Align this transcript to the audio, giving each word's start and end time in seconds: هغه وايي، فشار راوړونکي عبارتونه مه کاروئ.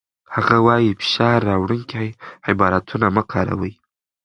هغه 0.35 0.55
وايي، 0.65 0.91
فشار 0.99 1.39
راوړونکي 1.49 2.05
عبارتونه 2.49 3.07
مه 3.15 3.23
کاروئ. 3.31 3.73